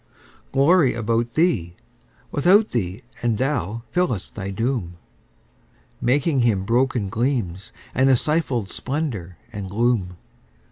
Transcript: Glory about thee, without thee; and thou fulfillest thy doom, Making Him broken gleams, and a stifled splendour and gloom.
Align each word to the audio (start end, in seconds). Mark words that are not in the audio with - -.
Glory 0.51 0.95
about 0.95 1.33
thee, 1.35 1.75
without 2.31 2.69
thee; 2.69 3.03
and 3.21 3.37
thou 3.37 3.83
fulfillest 3.93 4.33
thy 4.33 4.49
doom, 4.49 4.97
Making 6.01 6.39
Him 6.39 6.65
broken 6.65 7.07
gleams, 7.07 7.71
and 7.93 8.09
a 8.09 8.15
stifled 8.15 8.69
splendour 8.69 9.37
and 9.53 9.69
gloom. 9.69 10.17